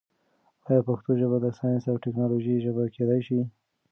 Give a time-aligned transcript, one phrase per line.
[0.67, 3.39] آیا پښتو ژبه د ساینس او ټیکنالوژۍ ژبه کېدای شي؟